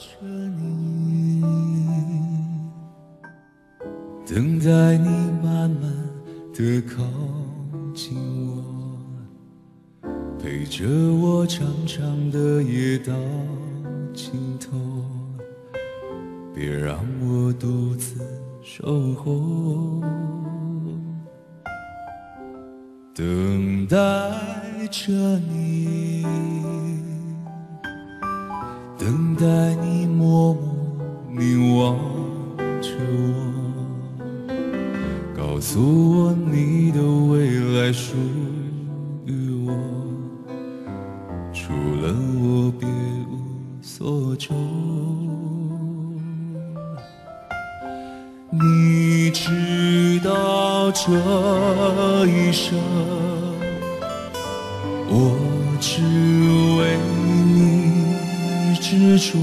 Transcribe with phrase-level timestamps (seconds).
[0.00, 1.42] 着你，
[4.26, 5.08] 等待你
[5.42, 5.82] 慢慢
[6.54, 7.02] 的靠
[7.94, 8.16] 近
[8.46, 8.64] 我，
[10.42, 13.12] 陪着我长长的夜到
[14.14, 14.70] 尽头，
[16.54, 18.26] 别让我独自
[18.62, 20.00] 守候，
[23.14, 23.98] 等待
[24.90, 26.24] 着你。
[28.98, 29.69] 等待
[42.00, 42.08] 了
[42.40, 43.38] 我别无
[43.82, 44.54] 所求。
[48.50, 51.12] 你知道这
[52.26, 52.78] 一生，
[55.08, 55.36] 我
[55.78, 56.00] 只
[56.78, 56.96] 为
[57.54, 59.38] 你执着，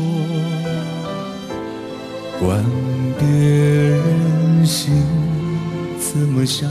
[2.40, 2.66] 管
[3.20, 5.06] 别人心
[6.00, 6.68] 怎么想，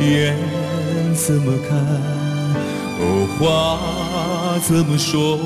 [0.00, 0.34] 眼
[1.14, 1.78] 怎么看，
[2.98, 3.78] 哦，花
[4.60, 5.38] 怎么说。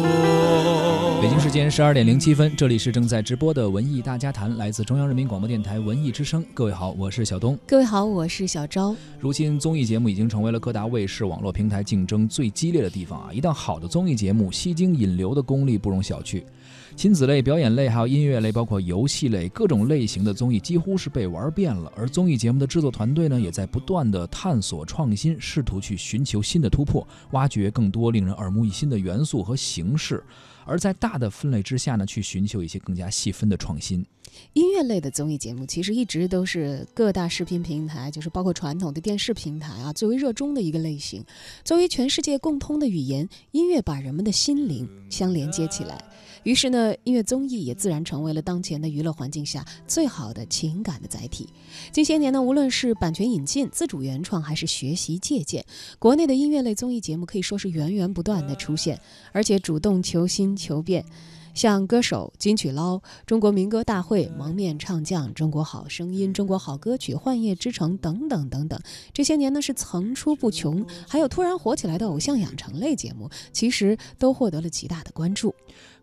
[1.22, 6.44] 北京时间十二点零七分，这里是正在直播的文艺大家谈，来自中央人民广播电台文艺之声。
[6.52, 7.56] 各位好，我是小东。
[7.66, 8.94] 各位好，我是小昭。
[9.18, 13.32] 如今，综艺节目已经成为了各大卫视网络平台竞争最激烈的地方啊！
[13.32, 16.42] 一档好的综艺节目，吸睛引流的功力不容小觑。
[16.96, 21.92] 亲子类、表演类，还有音乐类，包括游戏类，各种类型的综艺几乎是被玩遍了。
[21.96, 30.22] 而综艺节目的制作团队呢，也在不断的探索创新，试图去寻求新的突破，挖掘更多令人耳目一新的元素和形式。
[30.64, 34.04] 而在大的分类之下呢，去寻求一些更加细分的创新。
[34.54, 41.22] 音乐类的综艺节目其实一直都是各大视频平台，就是包括传统的电视平台啊，最为热衷的一个类型。
[41.64, 46.02] 作为全世界共通的语言，音乐把人们的心灵相连接起来。
[46.44, 51.48] 于是呢，音乐综艺也自然成为了当前的娱乐环境下最好的情感的载体。
[51.90, 55.64] 近些年呢，无论是版权引进、自主原创，还是学习借鉴，
[55.98, 59.00] 国内的音乐类综艺节目可以说是源源不断的出现，
[59.32, 61.04] 而且主动求新求变。
[61.54, 68.80] 像歌手、金曲捞、中国民歌大会、蒙面唱将、中国好声音、中国好歌曲、幻夜之城等等等等，
[69.12, 70.84] 这些年呢是层出不穷。
[71.08, 75.54] 还有突然火起来的偶像养成类节目，其实都获得了极大的关注。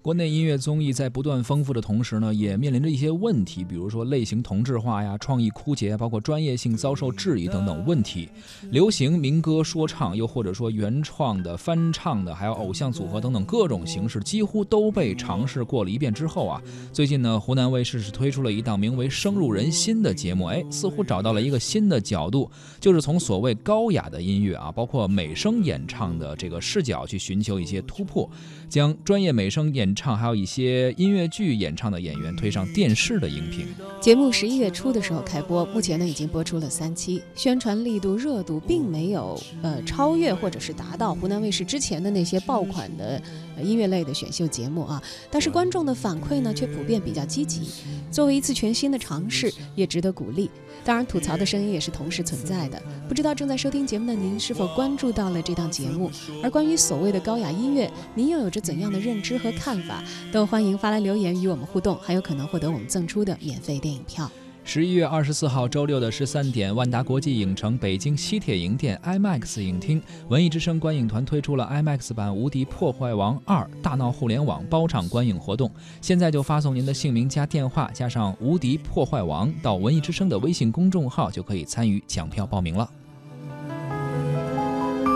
[0.04, 8.28] 国内音乐综艺在不断丰富的同时呢，也面临着一些问题，比如说类型同质化呀、创意枯竭，包括专业性遭受质疑等等问题。
[8.72, 16.60] 流行民歌说唱，又或者说原创的、翻唱的，还有偶像组合等等各种形式，几乎都被尝试过了一遍之后啊，
[16.92, 28.28] 最近呢，湖南卫视是推出了一档名为《声入人心》的节目，哎，似乎找到了一个新的角度，就是从所谓高雅的音乐啊，包括美声演唱的这个视角去寻求一些突破，
[28.72, 33.68] 将专业美声演唱还有一些音乐剧演唱的演员推上电视的荧屏。
[34.00, 43.22] 节目十一月初的时候开播，目前呢已经播出了三期，宣传力度、热度并没有呃超越或者是达到湖南卫视之前的那些爆款的
[43.62, 47.70] 音乐类的选秀节目啊，但是观众的反馈呢却普遍比较积极。
[48.12, 50.50] 作为一次全新的尝试，也值得鼓励。
[50.84, 52.82] 当然，吐槽的声音也是同时存在的。
[53.08, 56.10] 不知道正在收听节目的您是否关注到了这档节目？
[56.44, 60.04] 而关于所谓的高雅音乐，您又有着怎样的认知和看法？
[60.32, 64.30] 都欢迎发来留言与我们互动，还有可能获得我们赠出的免费电影票。
[64.64, 75.70] 十一月二十四号周六的十三点，万达国际影城北京西铁营店 IMAX 影厅，文艺之声观影团推出了 IMAX 版《无敌破坏王二》大闹互联网包场观影活动。
[76.00, 82.90] 现在就发送您的姓名加电话加上“无敌破坏王”到文艺之声的微信公众号，就可以参与抢票报名了。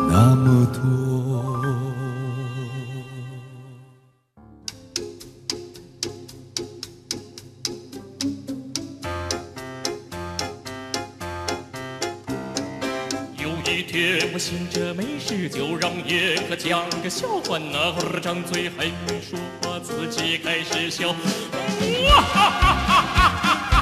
[0.10, 1.25] 那么多。
[14.36, 21.08] 我闲着没事，就让叶克讲个笑话，那会儿张嘴还没说话，自己开始笑。
[21.08, 21.16] 哇
[22.22, 23.30] 哈哈哈哈
[23.70, 23.75] 哈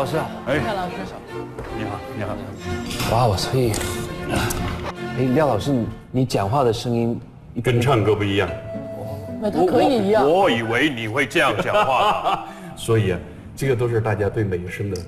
[0.00, 0.18] 老师。
[0.18, 0.94] 好，哎，廖老师，
[1.76, 2.34] 你好，你好。
[3.14, 3.70] 哇，我所以，
[5.18, 7.20] 哎，廖老师，你你讲话的声音
[7.62, 8.48] 跟唱歌不一样。
[9.42, 10.24] 那他可以一样。
[10.24, 13.18] 我我以为你会这样讲话， 所以啊，
[13.54, 14.98] 这个都是大家对美声的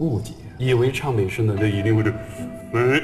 [0.00, 2.14] 误解，以为唱美声的就一定会是，
[2.74, 3.02] 嗯，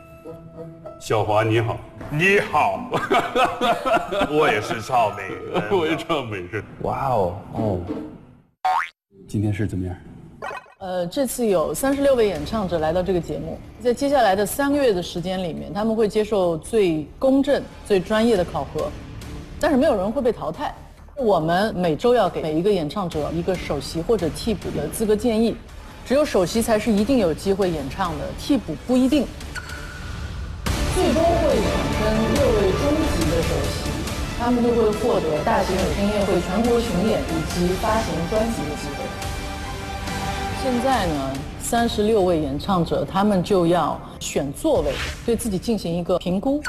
[0.98, 1.78] 小华你好，
[2.08, 2.90] 你好，
[4.32, 5.24] 我也是唱美，
[5.70, 6.62] 我也唱美声。
[6.80, 7.80] 哇哦，哦，
[9.28, 9.94] 今天是怎么样？
[10.80, 18.88] 呃，这次有三十六位演唱者来到这个节目，在接下来的三个月的时间里面，他们会接受最公正、最专业的考核，
[19.58, 20.72] 但是没有人会被淘汰。
[21.16, 25.56] 我们每周要给每一个演唱者一个首席或者替补的资格建议，
[26.06, 29.26] 只有首席才是一定有机会演唱的，替补不一定。
[30.94, 33.90] 最终会产生六位终极的首席，
[34.38, 39.27] 他们就会获得大型有声音乐会全国巡演以及发行专辑的机会。
[40.60, 44.92] 现在呢，三十六位演唱者，他们就要选座位，
[45.24, 46.60] 对自己进行一个评估。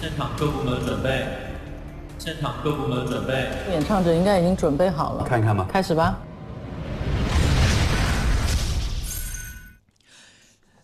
[0.00, 1.26] 现场各部门准备，
[2.18, 3.48] 现场各部门准备。
[3.70, 6.18] 演唱者应该已经准备好了，看一看吧开始吧。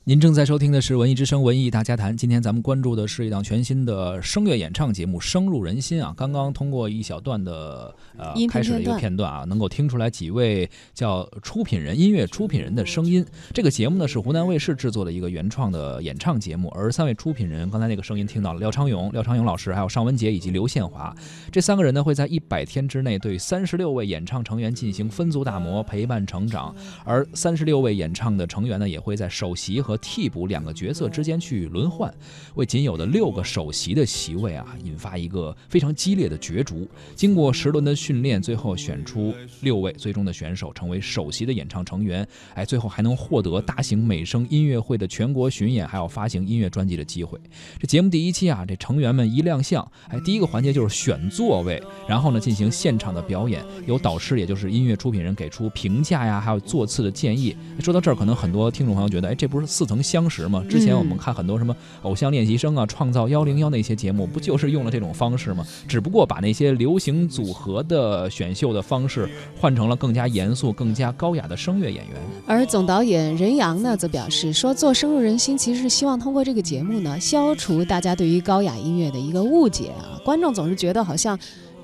[0.08, 6.14] 您正在收听的是《文艺之声·文艺大家谈》，今天咱们关注的是一档全新的声乐演唱节目《声入人心》啊。
[6.16, 13.22] 刚刚通过一小段的呃开始的一个片段啊，能够听出来几位叫出品人、音乐出品人的声音。
[13.52, 21.14] 这个节目呢是湖南卫视制作的一个原创的演唱节目，而三位出品人，刚才那个声音听到了廖昌永、廖昌永老师，还有尚雯婕以及刘宪华，
[21.52, 26.74] 这三个人呢会在一百天之内对三十六位演唱成员进行分组打磨、陪伴成长，
[27.04, 32.12] 而三十六位演唱的成员呢也会在首席和替补两个角色之间去轮换，
[32.54, 36.88] 为仅有的六个首席的席位啊引发一个非常激烈的角逐。
[37.14, 47.38] 经过十轮的训练，最后选出六位最终的选手成为首席的演唱成员，哎，最后还能获得大型美声音乐会的全国巡演，还有发行音乐专辑的机会。
[47.78, 57.56] 这节目第一期啊，这成员们一亮相，哎，第一个环节就是选座位，然后呢进行现场的表演，由导师也就是音乐出品人给出评价呀，还有座次的建议。
[57.80, 60.62] 说到这儿，可能很多听众朋友觉得，哎，这不是四曾相识吗？
[60.68, 65.66] 之前我们看很多什么偶像练习生啊、创造幺零幺那些节目，不就是用了这种方式吗？
[65.88, 72.16] 只不过把那些流行组合的选秀的方式换成了更加严肃、更加高雅的声乐演员。
[72.46, 80.20] 而总导演任阳呢，则表示说，做深入人心，其实是希望通过这个节目呢，消除大家对于高雅音乐的一个误解啊。
[80.24, 81.38] 观众总是觉得好像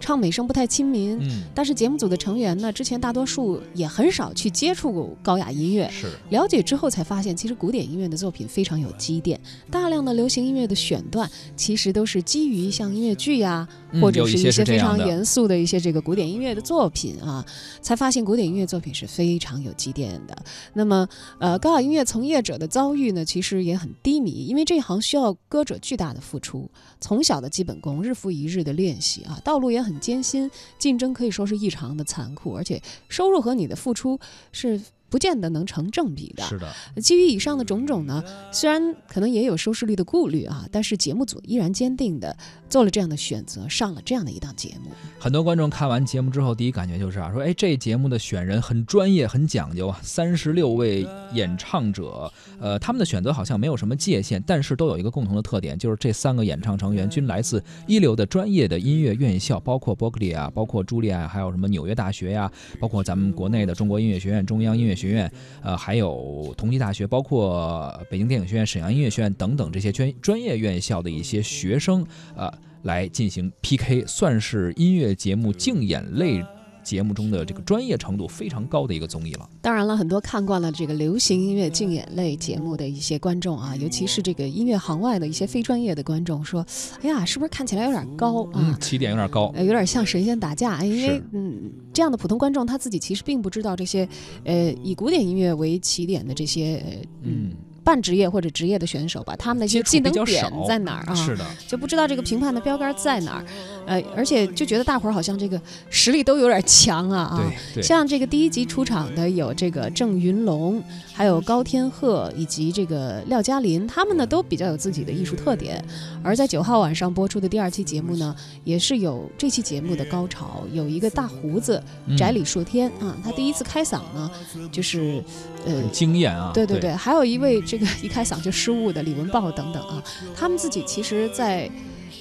[0.05, 5.89] 唱美声不太亲民，嗯，但是节目组的成员呢，之前大多数也很少去接触过高雅音乐。
[5.91, 6.11] 是。
[6.29, 9.41] 了解之后才发现，其实古典音乐的作品非常有积淀，
[9.71, 17.45] 大量的流行音乐的选段其实都是基于像音乐剧呀、嗯或者是一些非常严肃的一些这个古典音乐的作品啊，
[17.81, 20.37] 才发现古典音乐作品是非常有积淀的。
[20.73, 21.09] 那么，
[21.39, 26.71] 呃，高雅音乐从业者的遭遇呢，其实也很低迷，因为这一行需要歌者巨大的付出，
[27.01, 34.19] 从小的基本功，日复一日的练习啊，道路也很艰辛，竞争可以说是异常的残酷，而且收入和你的付出
[34.53, 34.81] 是
[35.15, 36.43] 不见得能成正比的。
[36.43, 42.37] 是的，基于以上的种种呢，虽然可能也有收视率的顾虑啊，但是节目组依然坚定的
[42.69, 44.91] 做了这样的选择，上了这样的一档节目。
[45.21, 50.01] 很多观众看完节目之后，第一感觉就是啊，说哎，这节目的选人很专业，很讲究啊。
[50.03, 52.29] 三十六位演唱者，
[52.59, 65.31] 呃，他们的选择好像没有什么界限，但是都有一个共同的特点，就是这三个演唱成员均来自一流的专业的音乐院校，包括伯克利啊，包括茱莉亚，还有什么纽约大学呀、包括咱们国内的中国音乐学院、中央音乐学学院，
[65.63, 72.07] 呃，还有同济大学，包括北京电影学院、沈阳音乐学院等等这些专专业院校的一些学生，
[72.37, 72.53] 呃。
[72.85, 76.45] 来进行 PK，算是音乐节目竞演类
[76.85, 79.49] 节目中的这个专业程度非常高的一个综艺了。
[79.63, 86.65] 当然了，很多看惯了这个流行音乐竞演类节目的一些观众啊，尤其是这个音乐行外的一些非专业的观众说
[87.03, 88.79] ：“哎呀，是不是看起来有点高啊嗯，？
[88.79, 89.51] 起点有点高。
[89.55, 90.75] 呃，有点像神仙打架。
[90.75, 94.07] 哎因为嗯，这样的普通观众他自己其实并不知道这些，
[94.45, 101.15] 呃，以古典音乐为起点的这些呃嗯，半职业或者职业的选手吧，他们的一些技能点在哪儿啊？
[101.15, 103.45] 是的，就不知道这个评判的标杆在哪儿，
[103.87, 105.61] 呃，而且就觉得大伙儿好像这个
[105.91, 107.53] 实力都有点强啊啊！
[107.83, 115.85] 像这个第一集出场的有这个郑云龙，还有高天鹤以及这个廖嘉林，他们呢都比较有自己的艺术特点。
[116.23, 124.31] 而在九号晚上播出的第二期节目呢，也是有这期节目的高潮，有一个大胡子嗯翟李硕天啊，他第一次开嗓呢，
[124.73, 125.23] 就是
[125.67, 126.51] 呃很惊艳啊！
[126.55, 130.03] 对对对，还有一位这个一开嗓就失误的李文豹等等啊，
[130.35, 131.71] 他们自己其实在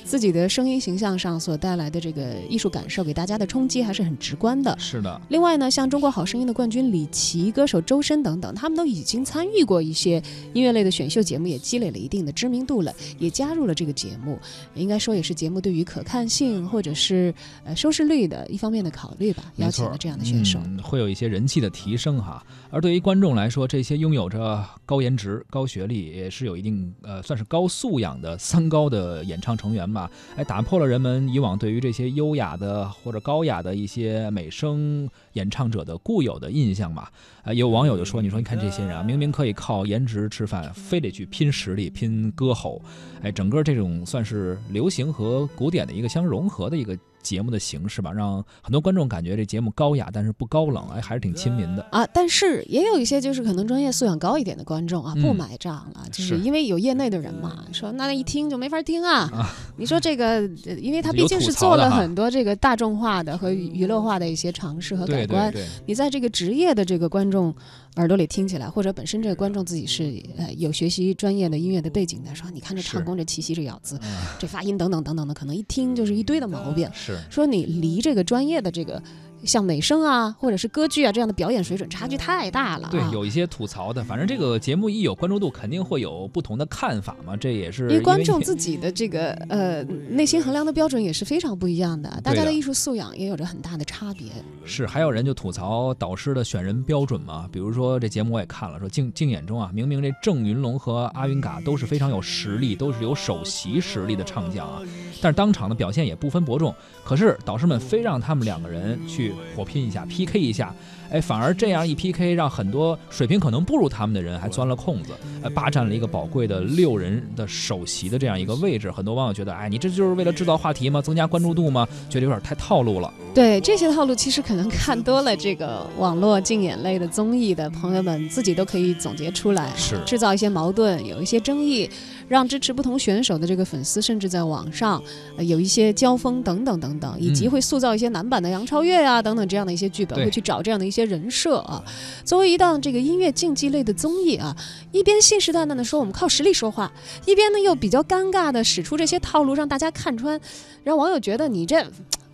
[0.04, 4.78] 自己的声音形象上所带来的这个艺术感受，给大家的冲击还是很直观的。
[4.78, 10.22] 是的，另外呢，像《中国好声音》的冠军李琦、歌手周深等等，他们都已经参与过一些
[10.54, 14.38] 音乐类的选秀节目，也积累了一定的知名度了，也加入了这个节目。
[14.76, 17.34] 应该说，也是节目对于可看性或者是
[17.64, 22.44] 呃收视率的一方面的考虑吧，邀请了这样的选手，嗯，会有一些人气的提升哈。
[22.70, 37.08] 而对于观众来说，这些拥有着高颜值、高学历，也是有一定呃算是高素养的三高的演唱成员吧，哎，打破了人们以往对于这些优雅的或者高雅的一些美声演唱者的固有的印象嘛。
[37.44, 42.82] 啊，有网友就说：“你说你看这些人啊，明明可以靠颜值吃饭，非得去拼实力、拼歌喉，
[43.22, 52.06] 哎，整个这种算是流行和古典的一个相融合的一个。”节目的形式吧，让很多观众感觉这节目高雅，但是不高冷，哎，还是挺亲民的啊。
[52.14, 59.50] 但是也有一些就是可能专业素养高一点的观众啊，不买账了，就是因为有业内的人嘛，说那一听就没法听啊。
[59.78, 60.44] 你说这个，
[60.80, 65.52] 因为他毕竟是做了很多这个大众化的和娱乐化的一些尝试和改观，
[65.86, 67.56] 你在这个职业的这个观众。
[67.98, 74.00] 耳朵里听起来，或者本身这个观众自己是呃有学习专业的音乐的背景的，说你看这唱功、这气息、这咬字、
[74.40, 76.90] 这发音等等等等的，可能一听就是一堆的毛病。
[76.92, 79.02] 是说你离这个专业的这个。
[79.46, 82.90] 像美声啊，或者是歌剧啊这样的表演水准差距太大了。
[82.92, 84.04] 对，有一些吐槽的。
[84.04, 87.36] 反正这个节目一有关注度，肯定会有不同的看法嘛。
[87.36, 94.28] 这也是因为观众自己的这个呃内心衡量的标准也是非常不一样的，大家的艺术素养也有着很大的差别。
[94.66, 97.48] 是，还有人就吐槽导师的选人标准嘛。
[97.52, 104.82] 比如说这节目我也看了，说竞竞演中啊，明明这郑云龙和阿云嘎都是非常有实力，都是有首席实力的唱将啊，
[105.22, 106.74] 但是当场的表现也不分伯仲。
[107.04, 110.06] 可是导师们非让他们两个人去火拼一下。
[110.06, 110.74] PK 一下，
[111.10, 118.92] 哎，反而这样一 PK，让很多水平可能不如他们的人还钻了空子，呃，霸占了一个宝贵的六人的首席的这样一个位置。
[118.92, 121.02] 很多网友觉得，哎，你这就是为了制造话题吗？
[121.02, 121.88] 增加关注度吗？
[122.10, 123.12] 觉得有点太套路了。
[123.34, 131.90] 对这些套路，其实可能看多了这个网络竞演类的综艺的朋友们，自己都可以总结出来，是制造一些矛盾，有一些争议，
[132.28, 135.02] 让支持不同选手的这个粉丝，甚至在网上
[135.40, 141.82] 有一些交锋等等等等，以及会塑造一些男版的杨超越呀等等这样的一些剧本，会去找这样的一些人设啊。
[142.26, 144.56] 作为一档这个音乐竞技类的综艺啊，
[144.92, 146.92] 一边信誓旦旦的说我们靠实力说话，
[147.26, 150.40] 一边呢又比较尴尬的使出这些套路，让大家看穿，
[150.84, 151.84] 让网友觉得你这。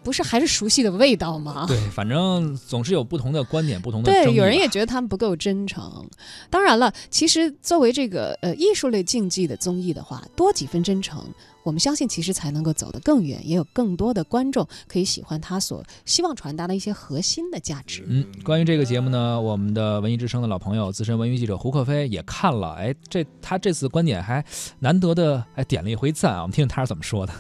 [0.09, 1.65] 不是还是熟悉的味道吗？
[1.67, 6.03] 对，反正总是有不同的观点，不同的对，有人也觉得他们不够真诚。
[6.49, 11.23] 当然了，其实作为这个呃艺术类竞技的综艺的话，多几分真诚，
[11.61, 18.03] 我们相信其实才能够走得更远，也有更多的观众可以喜欢他所希望传达的一些核心的价值。
[18.07, 24.43] 嗯，关于这个节目呢，我们的文艺之声的老朋友、资深文娱记者胡克飞也看了，哎，这他这次观点还
[24.79, 27.33] 难得的哎点了一回赞啊，我们听听他是怎么说的。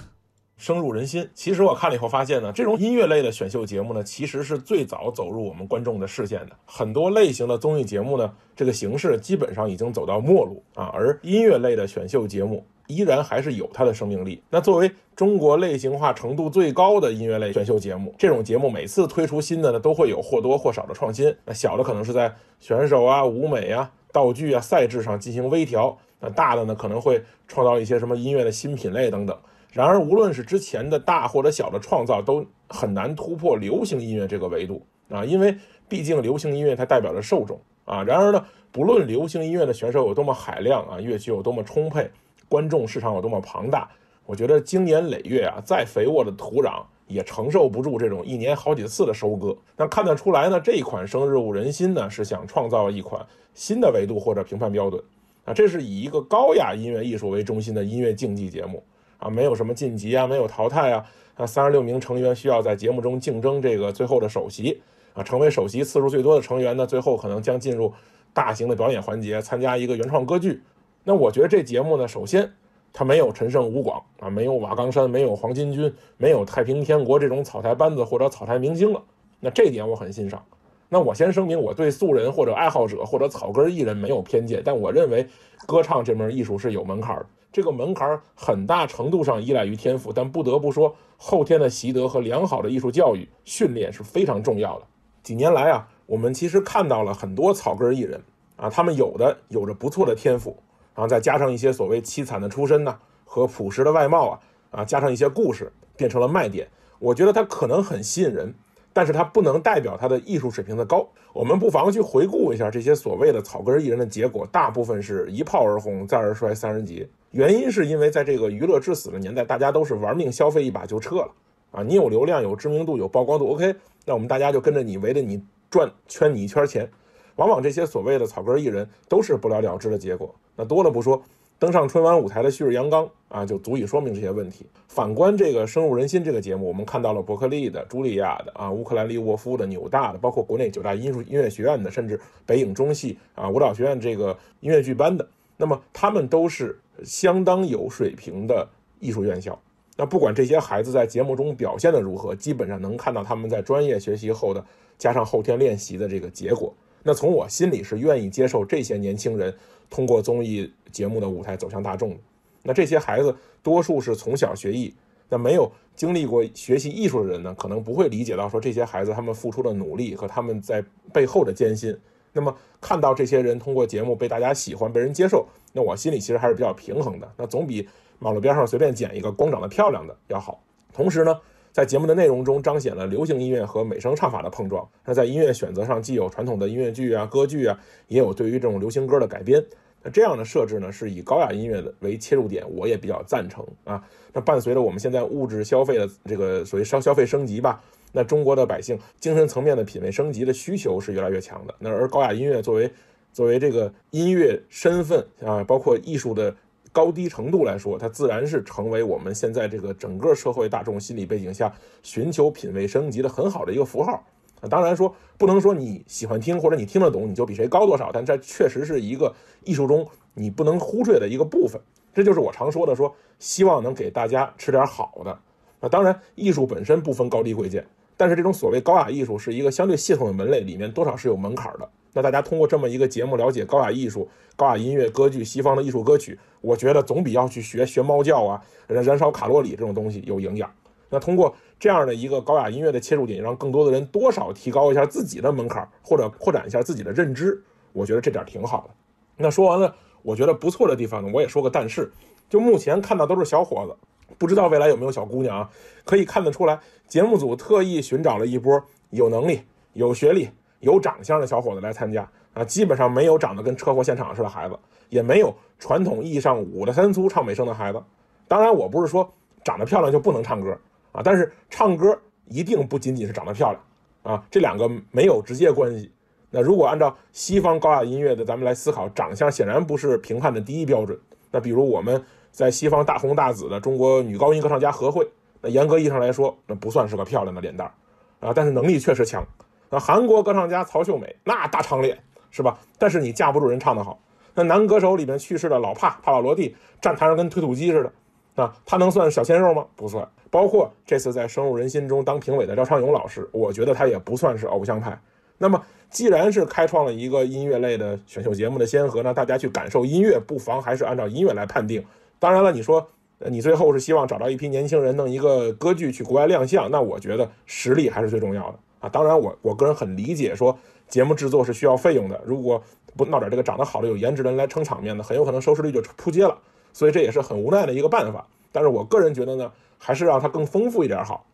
[0.59, 1.27] 深入人心。
[1.33, 6.51] 其实我看了以后发现呢，这种音乐类的选秀节目呢，其实是最早走入我们观众的视线的。
[6.65, 14.43] 很多类型的综艺节目呢，这个形式基本上已经走到末路啊，而音乐类的选秀节目依然还是有它的生命力。
[14.49, 21.33] 那作为中国类型化程度最高的音乐类选秀节目，这种节目每次推出新的呢，都会有或多或少的创新。
[21.45, 29.37] 那小的可能是在选手啊、舞美啊、道具啊、赛制上进行微调；那大的呢，可能会创造一些什么音乐的新品类等等。
[29.71, 35.55] 然而，无论是之前的大或者小的创造，都很难突破流行音乐这个维度啊，因为
[35.87, 38.03] 毕竟流行音乐它代表着受众啊。
[38.03, 42.09] 然而呢，不论流行音乐的选手有多么海量啊，乐曲有多么充沛，
[42.47, 43.87] 观众市场有多么庞大，
[44.25, 49.55] 我觉得经年累月啊，再肥沃的土壤也承受不住这种一年好几次的收割。
[49.77, 53.23] 那看得出来呢，这一款《生日入人心》呢，是想创造一款
[53.53, 54.99] 新的维度或者评判标准
[55.45, 58.83] 啊，这是以一个高雅音乐艺术为中心的音乐竞技节目。
[59.19, 64.81] 啊，没有什么晋级啊，没有淘汰啊，啊，三十六名成员需要在节目中竞争这个最后的首席
[65.13, 67.93] 啊，成为首席次数最多的成员呢，最后可能将进入
[68.33, 70.61] 大型的表演环节，参加一个原创歌剧。
[71.03, 72.51] 那我觉得这节目呢，首先
[72.91, 79.01] 它没有陈胜吴广啊，没有瓦岗山，没有黄巾军，没有太平天国这种草台班子或者草台明星了。
[79.39, 80.43] 那这点我很欣赏。
[80.89, 85.27] 那我先声明，我对素人或者爱好者或者草根艺人没有偏见，但我认为
[85.67, 87.25] 歌唱这门艺术是有门槛的。
[87.51, 94.85] 这个门槛很大程度上依赖于天赋，但不得不说，后天的习得和良好的艺术教育训练是非常重要的。
[95.23, 98.21] 几年来啊，我们其实看到了很多草根艺人
[98.55, 100.55] 啊，他们有的有着不错的天赋，
[100.93, 104.39] 然后再加上一些所谓凄惨的出身呢，和朴实的外貌啊，
[104.71, 106.67] 啊，加上一些故事，变成了卖点。
[106.99, 108.53] 我觉得他可能很吸引人，
[108.91, 111.07] 但是它不能代表他的艺术水平的高。
[111.33, 117.07] 我们不妨去回顾一下这些所谓的草根艺人的结果，大部分是一炮而红，再而衰，三而竭。
[117.31, 121.31] 原因是因为在这个娱乐至死的年代，大家都是玩命消费一把就撤了
[121.71, 121.83] 啊！
[121.83, 126.89] 你有流量、有知名度、有曝光度，OK，那我们大家就跟着你，围着你转，圈你一圈钱。
[127.35, 130.33] 往往这些所谓的草根艺人都是不了了之的结果。
[130.55, 131.21] 那多了不说。
[131.59, 134.65] 登上春晚舞台的旭日阳刚啊，就足以说明这些问题。
[134.87, 148.65] 反观这个深入人心这个节目，我们看到了伯克利的、茱莉亚的啊、乌克兰利沃夫的、纽大的，包括国内九大艺术音乐学院的，甚至北影中戏啊、舞蹈学院这个音乐剧班的，那么他们都是相当有水平的
[149.01, 149.59] 艺术院校。
[149.97, 154.63] 那不管这些孩子在节目中表现的如何，基本上能看到他们在专业学习后的
[154.97, 156.73] 加上后天练习的这个结果。
[157.03, 159.53] 那从我心里是愿意接受这些年轻人
[159.89, 162.17] 通过综艺节目的舞台走向大众的。
[162.63, 164.93] 那这些孩子多数是从小学艺，
[165.29, 171.97] 那没有经历过学习艺术的人呢，可能不会理解到说这些孩子他们付出的努力和他们在背后的艰辛。
[172.33, 177.31] 那么看到这些人通过节目被大家喜欢、被人接受，那我心里其实还是比较平衡的。
[177.37, 177.87] 那总比
[178.19, 180.61] 马路边上随便捡一个光长得漂亮的要好。
[180.93, 181.39] 同时呢。
[181.79, 184.85] 在节目的内容中彰显了流行音乐和美声唱法的碰撞。
[185.05, 189.65] 那在音乐选择上，既有传统的音乐剧啊、歌剧啊，也有对于这种流行歌的改编。
[190.03, 194.03] 那这样的设置呢，是以高雅音乐的为切入点，我也比较赞成啊。
[194.33, 197.81] 那伴随着我们现在物质消费的这个所谓消消费升级吧，
[198.11, 201.73] 那中国的百姓精神层面的品味升级的需求是越来越强的。
[201.79, 202.91] 那而高雅音乐作为
[203.31, 206.53] 作为这个音乐身份啊，包括艺术的。
[206.91, 211.73] 高低程度来说，它自然是成为我们现在这个整个社会大众心理背景下
[212.03, 214.23] 寻求品味升级的很好的一个符号。
[214.61, 221.79] 啊，当然说不能说你喜欢听或者你听得懂你就比谁高多少，但这确实是一个艺术中你不能忽略的一个部分。
[222.13, 225.31] 这就是我常说的，说希望能给大家吃点好的。
[225.79, 227.85] 啊，当然艺术本身不分高低贵贱，
[228.17, 231.89] 但是这种所谓高雅艺术是一个相对系统的门类，里面多少是有门槛的。
[232.13, 240.71] 那大家通过这么一个节目了解高雅艺术、高雅音乐、歌剧、西方的艺术歌曲，我觉得总比要去学学猫叫啊、燃烧卡路里这种东西有营养。
[241.11, 248.93] 那通过这样的一个高雅音乐的切入点，让更多的人多少提高一下自己的门槛，或者扩展一下自己的认知，我觉得这点挺好的。
[249.37, 252.11] 那说完了，我觉得不错的地方呢，我也说个但是，
[252.49, 255.69] 就目前看到都是小伙子，不知道未来有没有小姑娘啊？
[256.05, 259.61] 可以看得出来，节目组特意寻找了一波有能力、
[259.93, 260.49] 有学历。
[260.79, 264.77] 有长相的小伙子来参加啊，基本上没有长得跟车祸现场似的孩子，
[265.09, 268.01] 也没有传统意义上五大三粗唱美声的孩子。
[268.47, 269.31] 当然，我不是说
[269.63, 270.77] 长得漂亮就不能唱歌
[271.11, 273.83] 啊，但是唱歌一定不仅仅是长得漂亮
[274.23, 276.11] 啊，这两个没有直接关系。
[276.49, 281.19] 那如果按照西方高雅音乐的咱们来思考，长相显然不是评判的第一标准。
[281.51, 285.29] 那比如我们在西方大红大紫的中国女高音歌唱家何慧，
[285.61, 289.45] 那严格意义上来说，那不算是个漂亮的脸蛋儿啊，但是能力确实强。
[289.89, 292.17] 那韩国歌唱家曹秀美，那大长脸
[292.51, 292.77] 是吧？
[292.97, 294.19] 但是你架不住人唱得好。
[294.53, 298.11] 那男歌手里面去世的老帕帕瓦罗蒂，站台上跟推土机似的，
[298.55, 299.85] 那，他能算小鲜肉吗？
[299.95, 300.27] 不算。
[300.49, 305.17] 包括这次在深入人心中当评委的廖昌永老师，我觉得他也不算是偶像派。
[305.57, 312.03] 那么既然是开创了一个音乐类的选秀节目的先河，那大家去感受音乐，不妨还是按照音乐来判定。
[312.39, 318.79] 当然了，你说你最后是希望找到一批年轻人，弄一个歌剧去国外亮相，那我觉得实力还是最重要的。
[318.99, 322.41] 啊，当然，我我个人很理解，说节目制作是需要费用的。
[322.45, 322.81] 如果
[323.15, 326.57] 不闹点这个长得好的、有颜值的人来撑场面呢，很有可能收视率就扑街了。
[326.91, 328.45] 所以这也是很无奈的一个办法。
[328.71, 331.45] 但是我个人觉得呢，还是让它更丰富一点好。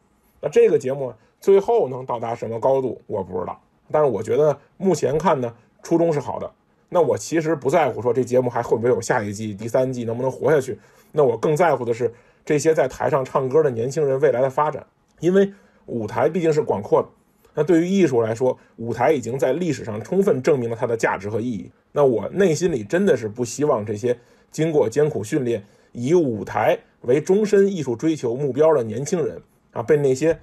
[0.42, 3.60] 那这个节目最后能到达什么高度，我不知道。
[3.92, 5.54] 但是我觉得目前看呢，
[5.84, 6.52] 初衷是好的。
[6.90, 10.80] 那我其实不在乎说这节目还会不会有下一季、第三季，能不能活下去。
[11.12, 14.86] 那我更在乎的是这些在台上唱歌的年轻人未来的发展，
[15.20, 15.52] 因为
[15.86, 17.08] 舞台毕竟是广阔的。
[17.56, 21.72] 那对于艺术来说，舞台已经在历史上充分证明了它的价值和意义。
[21.94, 24.16] 那我内心里真的是不希望这些
[24.52, 25.64] 经过艰苦训练、
[25.94, 29.42] 以舞台为终身艺术追求目标的年轻人
[29.72, 30.38] 啊，被那些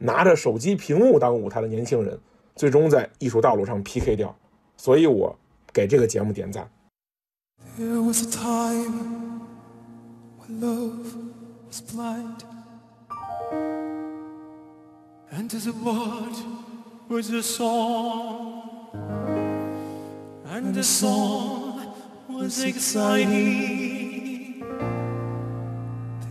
[0.00, 2.18] 拿着手机屏幕当舞台的年轻人，
[2.56, 4.36] 最终在艺术道路上 PK 掉。
[4.76, 5.34] 所以我
[5.72, 6.68] 给这个节目点赞。
[15.30, 16.36] And as what
[17.08, 18.62] was a song,
[20.46, 21.94] and the song
[22.28, 24.64] was exciting.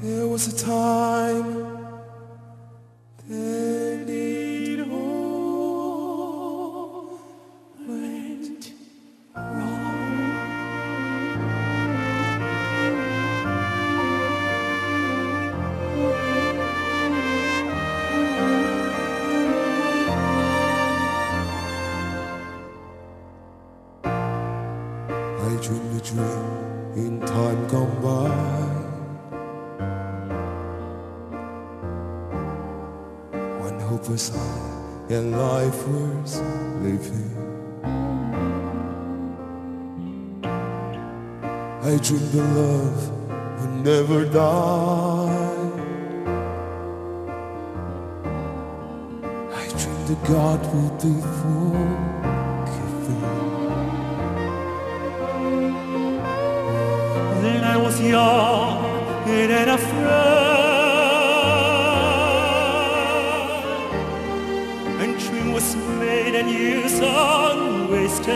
[0.01, 1.74] There was a time
[41.85, 42.99] I dreamed the love
[43.59, 45.55] would never die.
[49.53, 52.01] I dreamed that God would be forgiving.
[57.43, 58.83] Then I was young
[59.27, 60.25] and afraid,
[65.03, 68.35] and dream was made and years unwasted.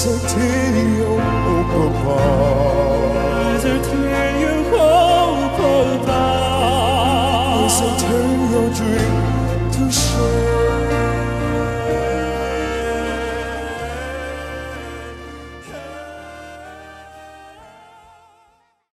[0.00, 2.49] city, oh, oh, oh,